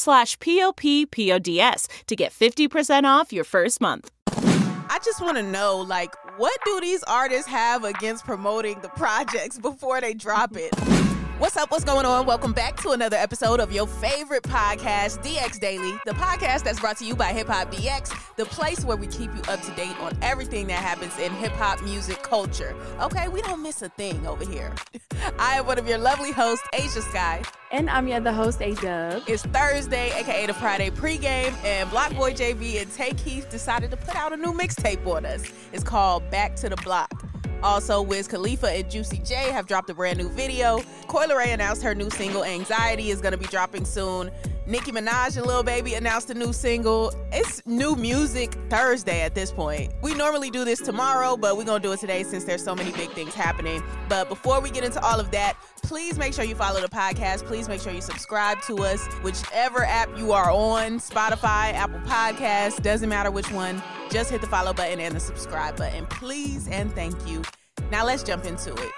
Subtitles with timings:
[0.00, 4.10] slash p-o-p-p-o-d-s to get 50% off your first month.
[4.26, 9.58] I just want to know, like, what do these artists have against promoting the projects
[9.62, 11.09] before they drop it?
[11.40, 11.70] What's up?
[11.70, 12.26] What's going on?
[12.26, 16.98] Welcome back to another episode of your favorite podcast, DX Daily, the podcast that's brought
[16.98, 19.98] to you by Hip Hop DX, the place where we keep you up to date
[20.02, 22.76] on everything that happens in hip hop music culture.
[23.00, 24.74] Okay, we don't miss a thing over here.
[25.38, 27.42] I am one of your lovely hosts, Ashia Skye.
[27.72, 29.26] And I'm your other host, Ayeeedubb.
[29.26, 34.14] It's Thursday, aka the Friday pregame, and BlocBoy JB and Tay Keith decided to put
[34.14, 35.44] out a new mixtape on us.
[35.72, 37.10] It's called Back to the Block.
[37.62, 40.80] Also, Wiz Khalifa and Juicy J have dropped a brand new video.
[41.08, 44.30] Coi Leray announced her new single, Anxiety, is going to be dropping soon.
[44.70, 47.12] Nicki Minaj and Lil Baby announced a new single.
[47.32, 49.92] It's new music Thursday at this point.
[50.00, 52.76] We normally do this tomorrow, but we're going to do it today since there's so
[52.76, 53.82] many big things happening.
[54.08, 57.46] But before we get into all of that, please make sure you follow the podcast.
[57.46, 62.80] Please make sure you subscribe to us, whichever app you are on Spotify, Apple Podcasts,
[62.80, 63.82] doesn't matter which one.
[64.08, 67.42] Just hit the follow button and the subscribe button, please, and thank you.
[67.90, 68.92] Now let's jump into it.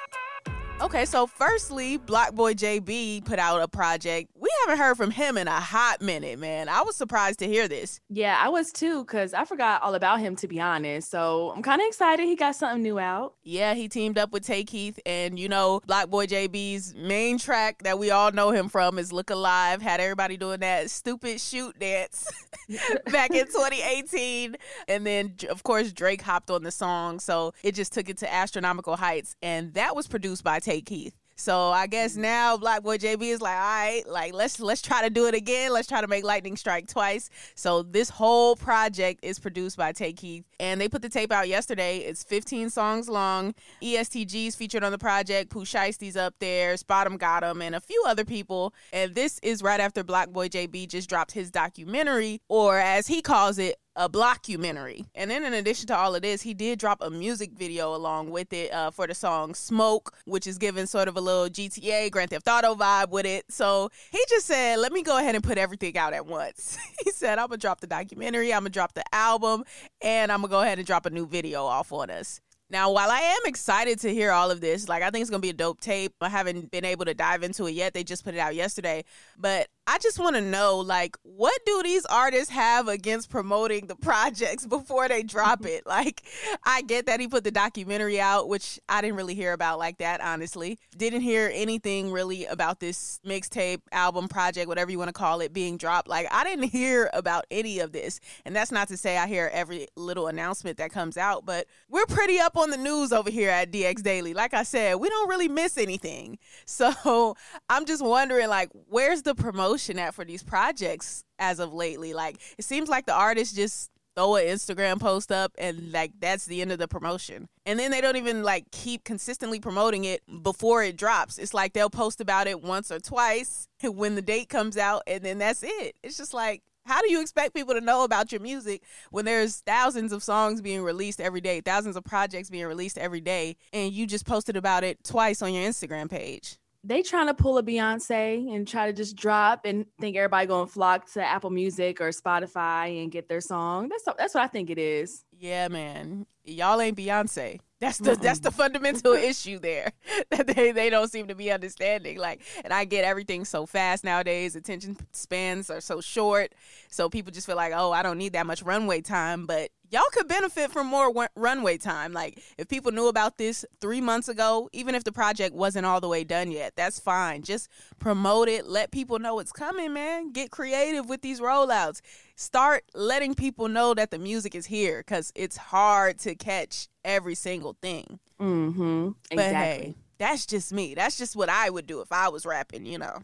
[0.83, 4.29] Okay, so firstly, BlocBoy JB put out a project.
[4.37, 6.69] We haven't heard from him in a hot minute, man.
[6.69, 8.01] I was surprised to hear this.
[8.09, 11.11] Yeah, I was too, because I forgot all about him, to be honest.
[11.11, 13.35] So I'm kind of excited he got something new out.
[13.43, 17.99] Yeah, he teamed up with Tay Keith, and you know, BlocBoy JB's main track that
[17.99, 19.83] we all know him from is Look Alive.
[19.83, 22.31] Had everybody doing that stupid shoot dance
[23.11, 24.57] back in 2018.
[24.89, 27.21] And then, of course, Drake hopped on the song.
[27.21, 29.37] So it just took it to astronomical heights.
[29.43, 31.15] And that was produced by Tay Keith.
[31.37, 32.23] So I guess mm-hmm.
[32.23, 35.73] now BlocBoy JB is like, all right, like let's let's try to do it again.
[35.73, 37.31] Let's try to make lightning strike twice.
[37.55, 41.49] So this whole project is produced by Tay Keith, and they put the tape out
[41.49, 41.99] yesterday.
[41.99, 43.55] It's 15 songs long.
[43.83, 45.51] EST Gee's featured on the project.
[45.51, 46.75] Pooh Shiesty's up there.
[46.75, 48.75] Spotemgotem, and a few other people.
[48.93, 53.59] And this is right after BlocBoy JB just dropped his documentary, or as he calls
[53.59, 55.07] it, a blockumentary.
[55.15, 58.31] And then in addition to all of this, he did drop a music video along
[58.31, 62.11] with it uh, for the song Smoke, which is giving sort of a little GTA
[62.11, 63.45] Grand Theft Auto vibe with it.
[63.51, 66.79] So he just said, let me go ahead and put everything out at once.
[67.05, 69.65] he said, I'm going to drop the documentary, I'm going to drop the album,
[70.01, 72.41] and I'm going to go ahead and drop a new video off on us.
[72.73, 75.43] Now, while I am excited to hear all of this, like I think it's gonna
[75.43, 76.15] be a dope tape.
[76.23, 77.93] I haven't been able to dive into it yet.
[77.93, 79.05] They just put it out yesterday.
[79.37, 83.97] But I just want to know, like, what do these artists have against promoting the
[84.01, 85.85] projects before they drop it?
[85.87, 86.23] Like,
[86.65, 89.99] I get that he put the documentary out, which I didn't really hear about like
[89.99, 90.79] that, honestly.
[90.97, 95.53] Didn't hear anything really about this mixtape, album, project, whatever you want to call it,
[95.53, 96.09] being dropped.
[96.09, 98.21] Like, I didn't hear about any of this.
[98.45, 102.07] And that's not to say I hear every little announcement that comes out, but we're
[102.07, 104.33] pretty up on the news over here at DX Daily.
[104.33, 106.39] Like I said, we don't really miss anything.
[106.67, 107.37] So
[107.69, 112.15] I'm just wondering, like, where's the promotion at for these projects as of lately?
[112.15, 116.47] Like, it seems like the artists just throw an Instagram post up and like that's
[116.47, 117.49] the end of the promotion.
[117.65, 121.39] And then they don't even like keep consistently promoting it before it drops.
[121.39, 125.23] It's like they'll post about it once or twice when the date comes out and
[125.23, 125.97] then that's it.
[126.03, 129.61] It's just like how do you expect people to know about your music when there's
[129.61, 133.93] thousands of songs being released every day, thousands of projects being released every day, and
[133.93, 136.59] you just posted about it twice on your Instagram page?
[136.85, 140.67] They trying to pull a Beyonce and try to just drop and think everybody gonna
[140.67, 143.89] flock to Apple Music or Spotify and get their song.
[143.89, 145.25] That's that's what I think it is.
[145.39, 146.27] Yeah, man.
[146.45, 147.59] Y'all ain't Beyonce.
[147.83, 149.91] That's the that's the fundamental issue there
[150.31, 152.17] that they, they don't seem to be understanding.
[152.17, 154.55] Like, and I get everything so fast nowadays.
[154.55, 156.53] Attention spans are so short,
[156.89, 159.47] so people just feel like, oh, I don't need that much runway time.
[159.47, 162.13] But y'all could benefit from more w- runway time.
[162.13, 166.01] Like, if people knew about this three months ago, even if the project wasn't all
[166.01, 167.43] the way done yet, that's fine.
[167.43, 167.69] Just
[168.01, 168.67] promote it.
[168.67, 170.33] Let people know it's coming, man.
[170.33, 172.01] Get creative with these rollouts.
[172.35, 177.35] Start letting people know that the music is here because it's hard to catch every
[177.35, 178.19] single thing.
[178.41, 179.11] Mm-hmm.
[179.31, 179.37] Exactly.
[179.37, 180.95] But hey, that's just me.
[180.95, 183.23] That's just what I would do if I was rapping, you know.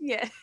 [0.00, 0.28] Yeah.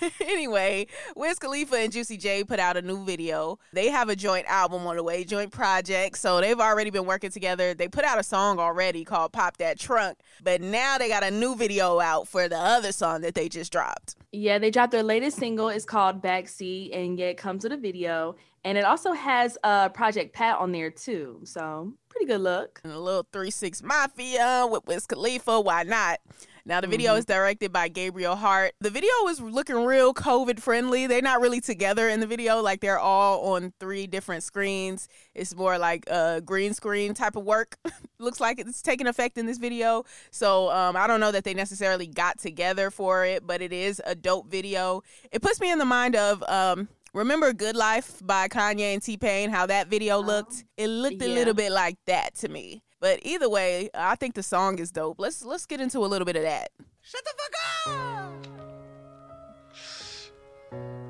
[0.20, 0.86] anyway,
[1.16, 3.58] Wiz Khalifa and Juicy J put out a new video.
[3.72, 6.18] They have a joint album on the way, joint project.
[6.18, 7.74] So they've already been working together.
[7.74, 11.30] They put out a song already called Pop That Trunk, but now they got a
[11.30, 14.16] new video out for the other song that they just dropped.
[14.32, 15.68] Yeah, they dropped their latest single.
[15.68, 18.36] It's called Backseat, and yeah, it comes with a video.
[18.64, 21.40] And it also has uh, Project Pat on there too.
[21.44, 22.80] So pretty good look.
[22.84, 25.60] And a little 3 6 Mafia with Wiz Khalifa.
[25.60, 26.20] Why not?
[26.64, 27.18] Now, the video mm-hmm.
[27.18, 28.72] is directed by Gabriel Hart.
[28.80, 31.06] The video is looking real COVID friendly.
[31.06, 35.08] They're not really together in the video, like they're all on three different screens.
[35.34, 37.76] It's more like a green screen type of work.
[38.18, 40.04] Looks like it's taking effect in this video.
[40.30, 44.02] So um, I don't know that they necessarily got together for it, but it is
[44.04, 45.02] a dope video.
[45.32, 49.16] It puts me in the mind of um, Remember Good Life by Kanye and T
[49.16, 50.64] Pain, how that video looked?
[50.76, 52.82] It looked a little bit like that to me.
[53.00, 55.18] But either way, I think the song is dope.
[55.18, 56.70] Let's let's get into a little bit of that.
[57.02, 57.54] Shut the fuck
[57.94, 58.46] up!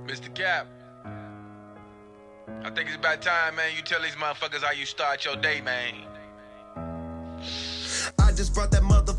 [0.07, 0.33] Mr.
[0.35, 0.67] Cap.
[2.63, 5.61] I think it's about time, man, you tell these motherfuckers how you start your day,
[5.61, 5.95] man.
[8.19, 9.10] I just brought that motherfucking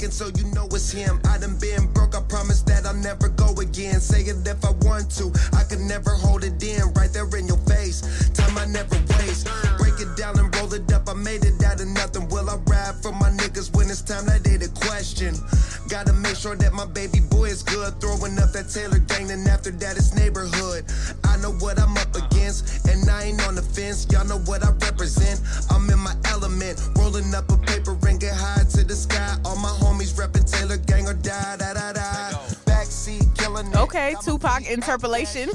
[0.00, 1.20] packing so you know it's him.
[1.28, 4.00] I done been broke, I promise that I'll never go again.
[4.00, 7.46] Say it if I want to, I could never hold it in right there in
[7.46, 8.00] your face.
[8.30, 9.48] Time I never waste.
[9.78, 12.28] Break it down and roll it up, I made it out of nothing.
[12.28, 14.26] Will I ride for my niggas when it's time?
[14.26, 15.34] That ain't a question.
[15.88, 18.00] Gotta make sure that my baby boy is good.
[18.00, 20.84] Throwing up that Taylor gang, and after that it's neighborhood.
[21.24, 24.06] I know what I'm up against, and I ain't on the fence.
[24.10, 25.40] Y'all know what I represent.
[25.70, 29.36] I'm in my element, rolling up a paper ring get high to the sky.
[29.44, 32.30] All my homies reppin' Taylor gang or die, da da da.
[32.64, 35.48] Backseat killing Okay, Tupac interpolation.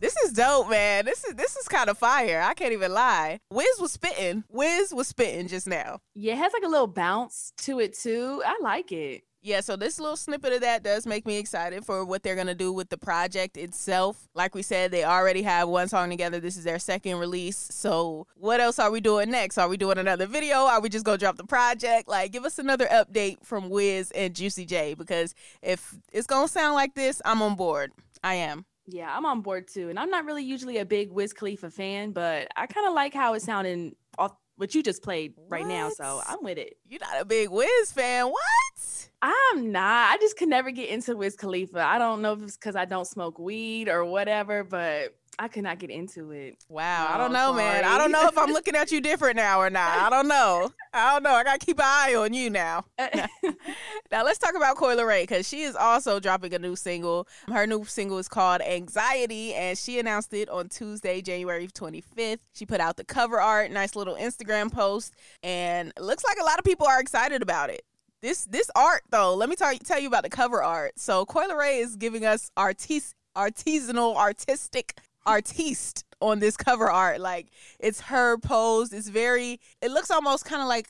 [0.00, 1.04] This is dope, man.
[1.04, 2.40] This is this is kind of fire.
[2.40, 3.40] I can't even lie.
[3.50, 4.44] Wiz was spitting.
[4.48, 5.98] Wiz was spitting just now.
[6.14, 8.42] Yeah, it has like a little bounce to it too.
[8.46, 12.04] I like it yeah, so this little snippet of that does make me excited for
[12.04, 14.28] what they're going to do with the project itself.
[14.34, 16.40] Like we said, they already have one song together.
[16.40, 17.68] This is their second release.
[17.70, 19.56] So, what else are we doing next?
[19.56, 20.56] Are we doing another video?
[20.56, 22.08] Are we just going to drop the project?
[22.08, 26.52] Like, give us another update from Wiz and Juicy J because if it's going to
[26.52, 27.92] sound like this, I'm on board.
[28.24, 28.64] I am.
[28.86, 29.90] Yeah, I'm on board too.
[29.90, 33.14] And I'm not really usually a big Wiz Khalifa fan, but I kind of like
[33.14, 35.68] how it's sounding off what you just played right what?
[35.68, 35.88] now.
[35.88, 36.76] So I'm with it.
[36.88, 38.26] You're not a big Wiz fan.
[38.26, 39.08] What?
[39.22, 40.12] I'm not.
[40.12, 41.80] I just could never get into Wiz Khalifa.
[41.80, 45.62] I don't know if it's because I don't smoke weed or whatever, but I could
[45.62, 46.56] not get into it.
[46.68, 47.62] Wow, no, I don't know, sorry.
[47.62, 47.84] man.
[47.84, 49.96] I don't know if I'm looking at you different now or not.
[49.96, 50.72] I don't know.
[50.92, 51.30] I don't know.
[51.30, 52.84] I gotta keep an eye on you now.
[52.98, 57.28] now let's talk about Coi Leray because she is also dropping a new single.
[57.46, 62.40] Her new single is called Anxiety, and she announced it on Tuesday, January 25th.
[62.52, 65.14] She put out the cover art, nice little Instagram post,
[65.44, 67.82] and looks like a lot of people are excited about it
[68.20, 71.24] this this art though let me tell you, tell you about the cover art so
[71.24, 77.20] Coi Leray is giving us artis- artisanal artistic artiste on this cover art.
[77.20, 78.92] Like it's her pose.
[78.92, 79.60] It's very.
[79.82, 80.88] It looks almost kind of like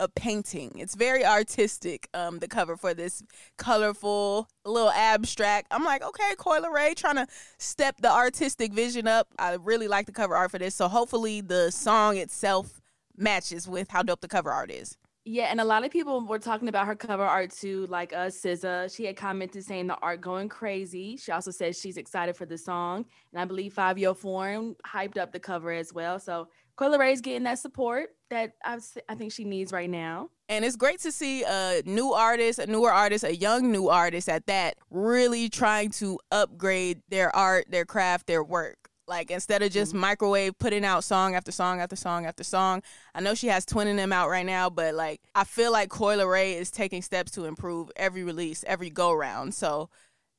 [0.00, 0.72] a painting.
[0.76, 2.08] It's very artistic.
[2.14, 3.22] Um, the cover for this
[3.58, 5.68] colorful, little abstract.
[5.70, 7.26] I'm like, okay, Coi Leray trying to
[7.58, 9.28] step the artistic vision up.
[9.38, 10.74] I really like the cover art for this.
[10.74, 12.80] So hopefully the song itself
[13.16, 14.96] matches with how dope the cover art is.
[15.26, 18.26] Yeah, and a lot of people were talking about her cover art too, like uh
[18.26, 18.94] SZA.
[18.94, 21.16] She had commented saying the art going crazy.
[21.16, 25.32] She also said she's excited for the song, and I believe Fivio Foreign hyped up
[25.32, 26.18] the cover as well.
[26.18, 28.78] So Coi Leray is getting that support that I,
[29.08, 30.30] I think she needs right now.
[30.48, 34.28] And it's great to see a new artist, a newer artist, a young new artist
[34.28, 38.83] at that, really trying to upgrade their art, their craft, their work.
[39.06, 40.00] Like instead of just mm-hmm.
[40.00, 42.82] microwave putting out song after song after song after song.
[43.14, 46.22] I know she has twinning them out right now, but like I feel like Coi
[46.24, 49.54] Ray is taking steps to improve every release, every go round.
[49.54, 49.90] So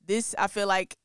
[0.06, 0.96] this I feel like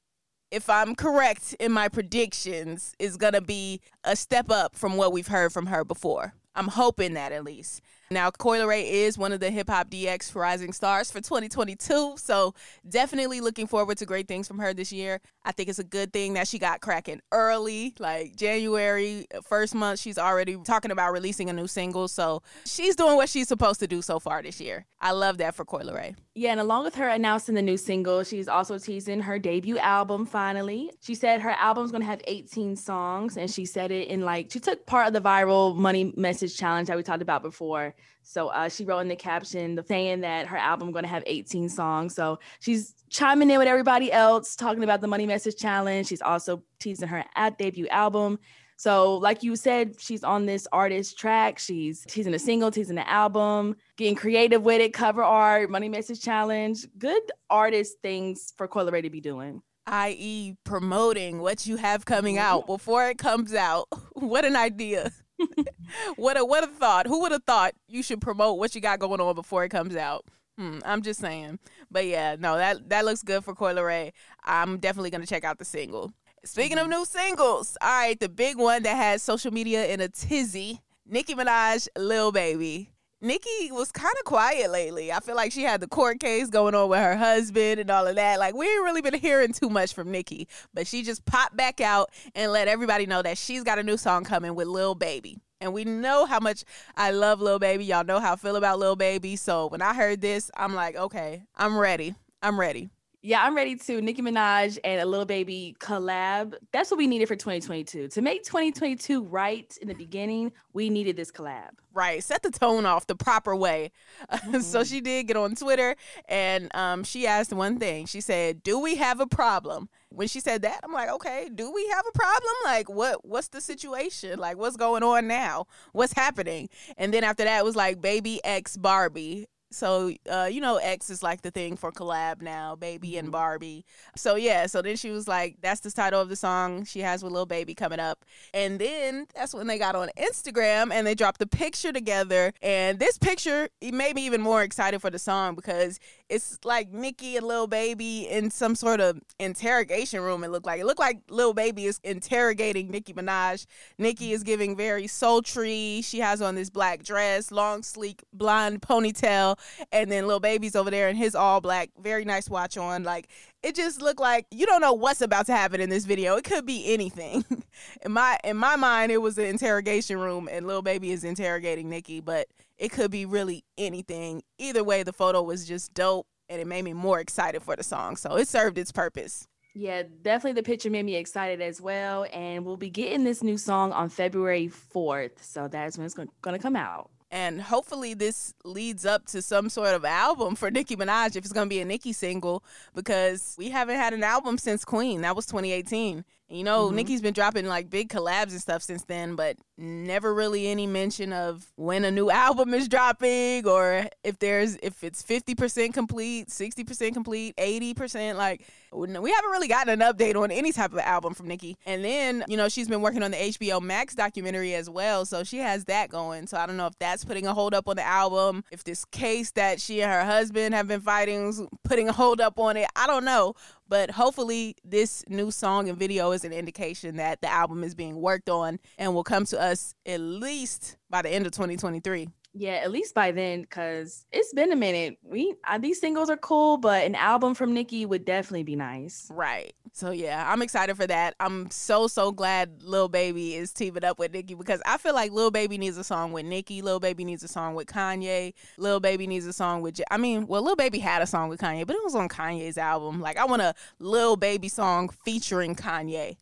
[0.50, 5.28] if I'm correct in my predictions, is gonna be a step up from what we've
[5.28, 6.34] heard from her before.
[6.54, 7.80] I'm hoping that at least.
[8.10, 12.16] Now, Coi Ray is one of the Hip Hop DX Rising Stars for 2022.
[12.16, 12.54] So,
[12.88, 15.20] definitely looking forward to great things from her this year.
[15.44, 19.98] I think it's a good thing that she got cracking early, like January, first month,
[20.00, 22.08] she's already talking about releasing a new single.
[22.08, 24.86] So, she's doing what she's supposed to do so far this year.
[25.00, 26.14] I love that for Coi Leray.
[26.34, 30.26] Yeah, and along with her announcing the new single, she's also teasing her debut album
[30.26, 30.90] finally.
[31.00, 34.60] She said her album's to have 18 songs, and she said it in like, she
[34.60, 37.94] took part of the viral money message challenge that we talked about before.
[38.22, 42.14] So uh, she wrote in the caption saying that her album to have 18 songs.
[42.14, 46.08] So she's chiming in with everybody else, talking about the money message challenge.
[46.08, 48.38] She's also teasing her at debut album.
[48.76, 51.58] So, like you said, she's on this artist track.
[51.58, 56.22] She's teasing a single, teasing an album, getting creative with it, cover art, money message
[56.22, 56.86] challenge.
[56.98, 59.60] Good artist things for Coi Leray to be doing.
[59.86, 62.44] I.e., promoting what you have coming mm-hmm.
[62.44, 63.86] out before it comes out.
[64.14, 65.10] what an idea.
[66.16, 67.06] what a what a thought.
[67.06, 69.94] Who would have thought you should promote what you got going on before it comes
[69.94, 70.24] out?
[70.60, 71.58] Hmm, I'm just saying.
[71.90, 74.12] But yeah, no, that that looks good for Coi Leray.
[74.44, 76.12] I'm definitely gonna check out the single.
[76.44, 80.08] Speaking of new singles, all right, the big one that has social media in a
[80.08, 82.90] tizzy, Nicki Minaj, Lil Baby.
[83.22, 85.10] Nicki was kind of quiet lately.
[85.10, 88.06] I feel like she had the court case going on with her husband and all
[88.06, 88.38] of that.
[88.38, 91.80] Like we ain't really been hearing too much from Nicki, but she just popped back
[91.80, 95.38] out and let everybody know that she's got a new song coming with Lil Baby.
[95.60, 96.64] And we know how much
[96.96, 97.84] I love Lil Baby.
[97.84, 99.36] Y'all know how I feel about Lil Baby.
[99.36, 102.14] So when I heard this, I'm like, okay, I'm ready.
[102.42, 102.88] I'm ready.
[103.22, 106.54] Yeah, I'm ready to Nicki Minaj and a Lil Baby collab.
[106.72, 108.08] That's what we needed for 2022.
[108.08, 111.72] To make 2022 right in the beginning, we needed this collab.
[111.92, 112.24] Right.
[112.24, 113.90] Set the tone off the proper way.
[114.30, 114.60] Mm-hmm.
[114.60, 118.06] so she did get on Twitter and um, she asked one thing.
[118.06, 119.88] She said, Do we have a problem?
[120.10, 122.54] When she said that, I'm like, okay, do we have a problem?
[122.64, 124.38] Like, what what's the situation?
[124.38, 125.66] Like, what's going on now?
[125.92, 126.68] What's happening?
[126.98, 131.10] And then after that it was like baby X Barbie so uh, you know x
[131.10, 133.32] is like the thing for collab now baby and mm-hmm.
[133.32, 133.84] barbie
[134.16, 137.22] so yeah so then she was like that's the title of the song she has
[137.22, 141.14] with Lil Baby coming up and then that's when they got on instagram and they
[141.14, 145.18] dropped the picture together and this picture it made me even more excited for the
[145.18, 146.00] song because
[146.30, 150.44] it's like Nicki and Lil Baby in some sort of interrogation room.
[150.44, 153.66] It looked like it looked like Lil Baby is interrogating Nicki Minaj.
[153.98, 156.00] Nicki is giving very sultry.
[156.02, 159.58] She has on this black dress, long sleek blonde ponytail,
[159.90, 163.02] and then Lil Baby's over there in his all black, very nice watch on.
[163.02, 163.28] Like
[163.64, 166.36] it just looked like you don't know what's about to happen in this video.
[166.36, 167.44] It could be anything.
[168.02, 171.90] in my in my mind, it was an interrogation room, and Lil Baby is interrogating
[171.90, 172.46] Nicki, but
[172.80, 174.42] it could be really anything.
[174.58, 177.82] Either way, the photo was just dope, and it made me more excited for the
[177.82, 178.16] song.
[178.16, 179.46] So it served its purpose.
[179.74, 182.26] Yeah, definitely the picture made me excited as well.
[182.32, 185.42] And we'll be getting this new song on February 4th.
[185.42, 187.10] So that's when it's going to come out.
[187.30, 191.52] And hopefully, this leads up to some sort of album for Nicki Minaj if it's
[191.52, 195.20] going to be a Nicki single, because we haven't had an album since Queen.
[195.22, 196.24] That was 2018.
[196.50, 196.96] You know, mm-hmm.
[196.96, 201.32] Nicki's been dropping like big collabs and stuff since then, but never really any mention
[201.32, 207.14] of when a new album is dropping or if there's if it's 50% complete, 60%
[207.14, 211.46] complete, 80% like we haven't really gotten an update on any type of album from
[211.46, 211.76] Nicki.
[211.86, 215.44] And then, you know, she's been working on the HBO Max documentary as well, so
[215.44, 216.48] she has that going.
[216.48, 219.04] So I don't know if that's putting a hold up on the album, if this
[219.04, 222.76] case that she and her husband have been fighting is putting a hold up on
[222.76, 222.88] it.
[222.96, 223.54] I don't know.
[223.88, 228.16] But hopefully, this new song and video is an indication that the album is being
[228.20, 232.28] worked on and will come to us at least by the end of 2023.
[232.52, 235.18] Yeah, at least by then, because it's been a minute.
[235.22, 239.28] We uh, these singles are cool, but an album from Nicki would definitely be nice.
[239.30, 239.72] Right.
[239.92, 241.36] So yeah, I'm excited for that.
[241.38, 245.30] I'm so so glad Lil Baby is teaming up with Nicki because I feel like
[245.30, 246.82] Lil Baby needs a song with Nicki.
[246.82, 248.52] Lil Baby needs a song with Kanye.
[248.78, 249.94] Lil Baby needs a song with.
[249.94, 252.28] J- I mean, well, Lil Baby had a song with Kanye, but it was on
[252.28, 253.20] Kanye's album.
[253.20, 256.36] Like I want a Lil Baby song featuring Kanye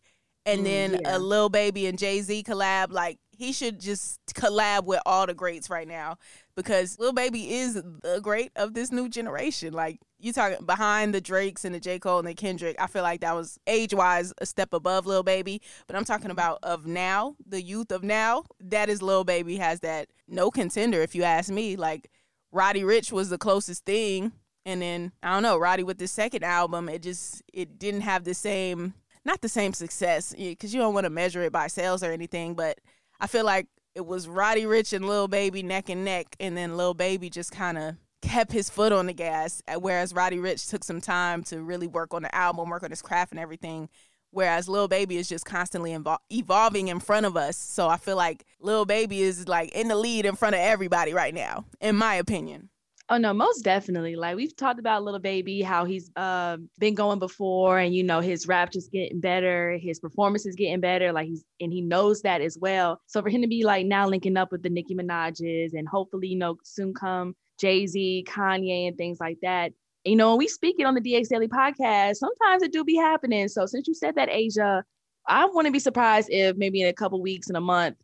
[0.46, 1.16] and mm, then yeah.
[1.16, 2.92] a Lil Baby and Jay Z collab.
[2.92, 6.18] Like he should just collab with all the greats right now
[6.56, 9.72] because Lil Baby is the great of this new generation.
[9.72, 13.04] Like you talking behind the Drakes and the J Cole and the Kendrick, I feel
[13.04, 15.62] like that was age wise a step above Lil Baby.
[15.86, 18.42] But I'm talking about of now, the youth of now.
[18.58, 21.76] That is Lil Baby has that no contender if you ask me.
[21.76, 22.10] Like
[22.50, 24.32] Roddy Ricch was the closest thing.
[24.66, 28.24] And then I don't know, Roddy with the second album, it just it didn't have
[28.24, 32.02] the same not the same success because you don't want to measure it by sales
[32.02, 32.80] or anything, but
[33.20, 36.76] I feel like it was Roddy Ricch and Lil Baby neck and neck, and then
[36.76, 40.68] Lil Baby just kind of kept his foot on the gas, uh, whereas Roddy Ricch
[40.68, 43.88] took some time to really work on the album, work on his craft and everything.
[44.30, 47.56] whereas Lil Baby is just constantly evol- evolving in front of us.
[47.56, 51.14] So I feel like Lil Baby is like in the lead in front of everybody
[51.14, 52.68] right now, in my opinion.
[53.10, 54.16] Oh no, most definitely.
[54.16, 58.20] Like we've talked about Lil Baby, how he's uh, been going before, and you know
[58.20, 61.10] his rap just getting better, his performance is getting better.
[61.10, 63.00] Like he's and he knows that as well.
[63.06, 66.28] So for him to be like now linking up with the Nicki Minaj's and hopefully
[66.28, 69.72] you know soon come Jay Z, Kanye, and things like that.
[70.04, 72.96] You know, when we speak it on the DX Daily podcast, sometimes it do be
[72.96, 73.48] happening.
[73.48, 74.82] So since you said that, Ashia,
[75.28, 77.96] I wouldn't be surprised if maybe in a couple weeks in a month,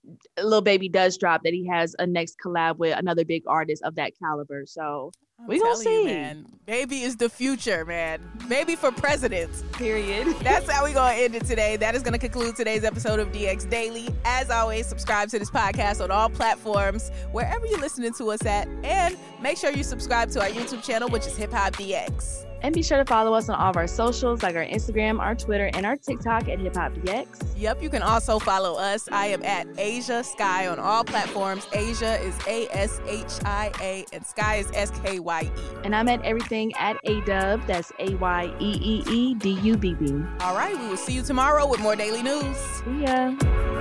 [0.42, 3.94] Lil Baby does drop that he has a next collab with another big artist of
[3.94, 4.64] that caliber.
[4.66, 6.04] So I'm we gonna telling you, see.
[6.04, 6.46] man.
[6.66, 8.20] Baby is the future, man.
[8.48, 9.64] Baby for presidents.
[9.72, 10.28] Period.
[10.42, 11.76] That's how we gonna end it today.
[11.76, 14.08] That is gonna conclude today's episode of DX Daily.
[14.26, 18.68] As always, subscribe to this podcast on all platforms, wherever you're listening to us at,
[18.84, 22.44] and make sure you subscribe to our YouTube channel, which is Hip Hop DX.
[22.64, 25.34] And be sure to follow us on all of our socials, like our Instagram, our
[25.34, 27.26] Twitter, and our TikTok at Hip Hop DX.
[27.58, 29.06] Yep, you can also follow us.
[29.12, 31.66] I am at Ashia Skye on all platforms.
[31.66, 35.50] Ashia is A S H I A, and Skye is S K Y E.
[35.84, 37.66] And I'm at everything at Ayeeedubb.
[37.66, 40.24] That's A Y E E E D U B B.
[40.40, 42.56] All right, we will see you tomorrow with more daily news.
[42.56, 43.73] See ya.